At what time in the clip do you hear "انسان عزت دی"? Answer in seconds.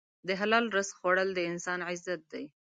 1.51-2.43